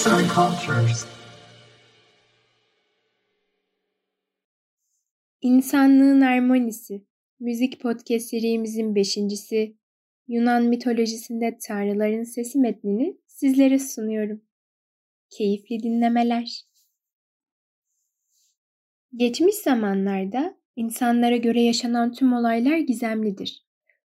[0.00, 1.06] Arts and Cultures.
[5.40, 7.06] İnsanlığın Harmonisi
[7.40, 9.76] Müzik Podcast serimizin beşincisi
[10.28, 14.42] Yunan mitolojisinde tanrıların sesi metnini sizlere sunuyorum.
[15.30, 16.62] Keyifli dinlemeler.
[19.16, 23.66] Geçmiş zamanlarda insanlara göre yaşanan tüm olaylar gizemlidir.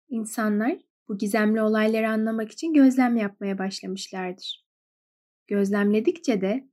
[0.09, 4.62] İnsanlar bu gizemli olayları anlamak için gözlem yapmaya başlamışlardır.
[5.47, 6.67] Gözlemledikçe de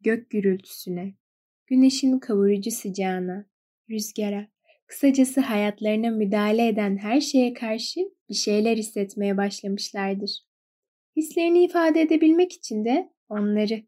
[0.00, 1.14] gök gürültüsüne,
[1.66, 3.46] güneşin kavurucu sıcağına,
[3.90, 4.48] rüzgara,
[4.86, 10.30] kısacası hayatlarına müdahale eden her şeye karşı bir şeyler hissetmeye başlamışlardır.
[11.16, 13.82] Hislerini ifade edebilmek için de onları,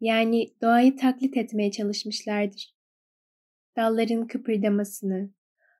[0.00, 2.76] yani doğayı taklit etmeye çalışmışlardır.
[3.76, 5.30] Dalların kıpırdamasını,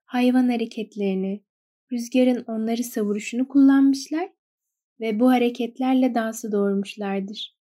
[0.05, 1.45] hayvan hareketlerini,
[1.93, 4.29] rüzgarın onları savuruşunu kullanmışlar
[5.01, 7.56] ve bu hareketlerle dansı doğurmuşlardır.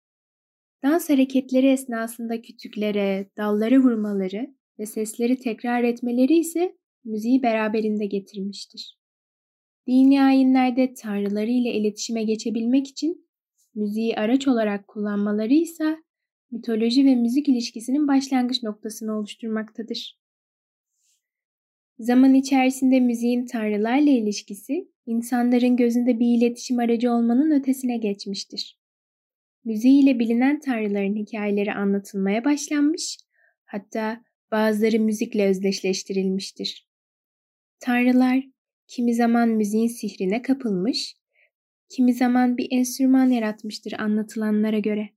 [0.84, 9.00] Dans hareketleri esnasında kütüklere, dallara vurmaları ve sesleri tekrar etmeleri ise müziği beraberinde getirmiştir.
[9.88, 13.28] Dini ayinlerde tanrıları ile iletişime geçebilmek için
[13.76, 15.98] müziği araç olarak kullanmaları ise
[16.52, 20.20] mitoloji ve müzik ilişkisinin başlangıç noktasını oluşturmaktadır.
[22.00, 28.83] Zaman içerisinde müziğin tanrılarla ilişkisi, insanların gözünde bir iletişim aracı olmanın ötesine geçmiştir.
[29.66, 33.17] Müziği ile bilinen tanrıların hikayeleri anlatılmaya başlanmış,
[33.66, 36.88] hatta bazıları müzikle özdeşleştirilmiştir.
[37.80, 38.44] Tanrılar
[38.88, 41.16] kimi zaman müziğin sihrine kapılmış,
[41.89, 45.09] kimi zaman bir enstrüman yaratmıştır anlatılanlara göre.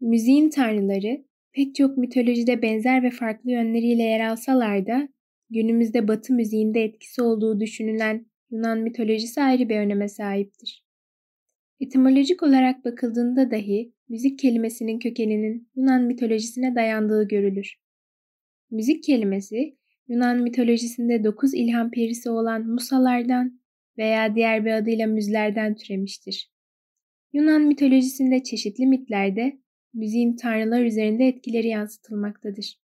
[0.00, 5.08] Müziğin tanrıları pek çok mitolojide benzer ve farklı yönleriyle yer alsalar da
[5.50, 10.87] günümüzde Batı müziğinde etkisi olduğu düşünülen Yunan mitolojisi ayrı bir öneme sahiptir.
[11.80, 17.74] Etimolojik olarak bakıldığında dahi müzik kelimesinin kökeninin Yunan mitolojisine dayandığı görülür.
[18.70, 19.76] Müzik kelimesi
[20.08, 23.60] Yunan mitolojisinde dokuz ilham perisi olan Musalardan
[23.98, 26.52] veya diğer bir adıyla müzlerden türemiştir.
[27.32, 29.58] Yunan mitolojisinde çeşitli mitlerde
[29.94, 32.78] müziğin tanrılar üzerinde etkileri yansıtılmaktadır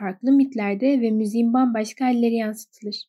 [0.00, 3.04] farklı mitlerde ve müziğin bambaşka halleri yansıtılır.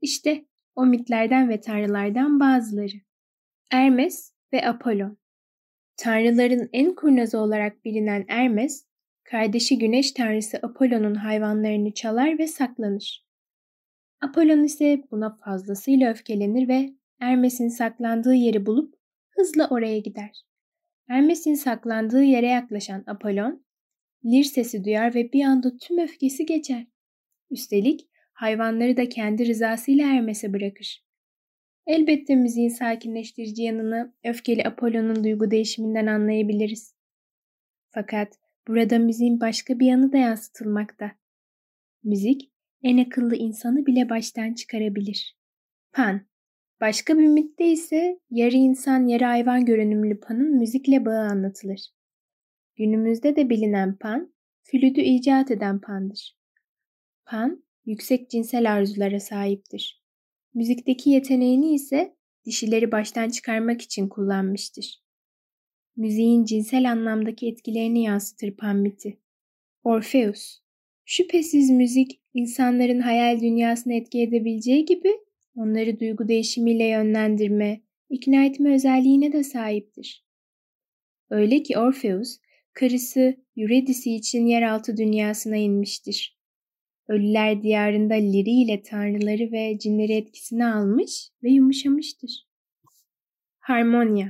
[0.00, 0.44] İşte
[0.74, 2.96] o mitlerden ve tanrılardan bazıları.
[3.70, 5.18] Hermes ve Apollon
[5.96, 8.86] Tanrıların en kurnazı olarak bilinen Hermes,
[9.24, 13.26] kardeşi güneş tanrısı Apollon'un hayvanlarını çalar ve saklanır.
[14.20, 18.94] Apollon ise buna fazlasıyla öfkelenir ve Hermes'in saklandığı yeri bulup
[19.30, 20.42] hızla oraya gider.
[21.06, 23.64] Hermes'in saklandığı yere yaklaşan Apollon,
[24.24, 26.86] lir sesi duyar ve bir anda tüm öfkesi geçer.
[27.50, 31.07] Üstelik hayvanları da kendi rızasıyla Hermes'e bırakır.
[31.88, 36.94] Elbette müziğin sakinleştirici yanını öfkeli Apollon'un duygu değişiminden anlayabiliriz.
[37.90, 38.38] Fakat
[38.68, 41.10] burada müziğin başka bir yanı da yansıtılmakta.
[42.04, 45.38] Müzik en akıllı insanı bile baştan çıkarabilir.
[45.92, 46.20] Pan
[46.80, 51.80] Başka bir mitte ise yarı insan yarı hayvan görünümlü Pan'ın müzikle bağı anlatılır.
[52.76, 56.38] Günümüzde de bilinen Pan, flütü icat eden Pan'dır.
[57.26, 60.07] Pan, yüksek cinsel arzulara sahiptir.
[60.58, 65.02] Müzikteki yeteneğini ise dişileri baştan çıkarmak için kullanmıştır.
[65.96, 69.18] Müziğin cinsel anlamdaki etkilerini yansıtır Pan miti.
[69.84, 70.58] Orpheus
[71.04, 75.12] Şüphesiz müzik insanların hayal dünyasını etki edebileceği gibi
[75.56, 77.80] onları duygu değişimiyle yönlendirme,
[78.10, 80.26] ikna etme özelliğine de sahiptir.
[81.30, 82.38] Öyle ki Orpheus
[82.72, 86.37] karısı Eurydice için yeraltı dünyasına inmiştir.
[87.08, 92.48] Ölüler diyarında Liri ile tanrıları ve cinleri etkisine almış ve yumuşamıştır.
[93.58, 94.28] Harmonia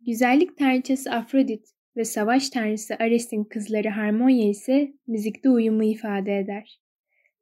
[0.00, 6.80] Güzellik tanrıçası Afrodit ve savaş tanrısı Ares'in kızları Harmonia ise müzikte uyumu ifade eder.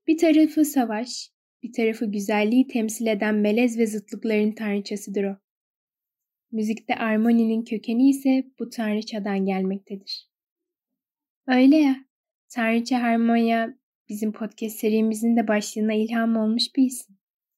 [0.06, 1.30] Bir tarafı savaş,
[1.62, 5.36] bir tarafı güzelliği temsil eden melez ve zıtlıkların tanrıçasıdır o.
[6.52, 10.28] Müzikte armoninin kökeni ise bu tanrıçadan gelmektedir.
[11.46, 11.96] Öyle ya,
[12.48, 13.78] tanrıça Harmonya
[14.08, 17.16] bizim podcast serimizin de başlığına ilham olmuş bir isim.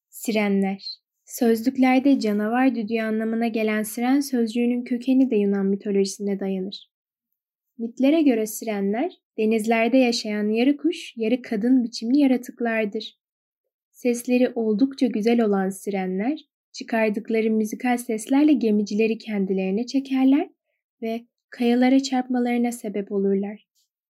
[0.09, 0.85] Sirenler.
[1.25, 6.91] Sözlüklerde canavar düdüğü anlamına gelen siren sözcüğünün kökeni de Yunan mitolojisine dayanır.
[7.79, 13.19] Mitlere göre sirenler denizlerde yaşayan yarı kuş, yarı kadın biçimli yaratıklardır.
[13.91, 16.39] Sesleri oldukça güzel olan sirenler
[16.77, 20.49] Çıkardıkları müzikal seslerle gemicileri kendilerine çekerler
[21.03, 23.66] ve kayalara çarpmalarına sebep olurlar.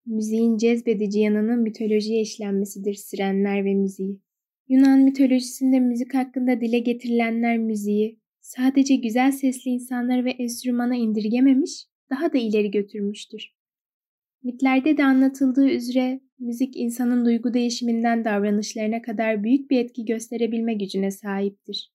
[0.06, 4.20] Müziğin cezbedici yanının mitolojiye işlenmesidir sirenler ve müziği.
[4.68, 12.32] Yunan mitolojisinde müzik hakkında dile getirilenler müziği sadece güzel sesli insanları ve enstrümana indirgememiş, daha
[12.32, 13.56] da ileri götürmüştür.
[14.42, 21.10] Mitlerde de anlatıldığı üzere müzik insanın duygu değişiminden davranışlarına kadar büyük bir etki gösterebilme gücüne
[21.10, 21.92] sahiptir.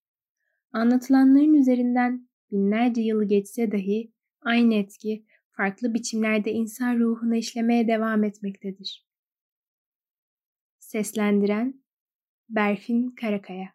[0.71, 4.11] Anlatılanların üzerinden binlerce yılı geçse dahi
[4.41, 5.25] aynı etki
[5.61, 9.07] farklı biçimlerde insan ruhuna işlemeye devam etmektedir.
[10.79, 11.83] Seslendiren
[12.49, 13.73] Berfin Karakaya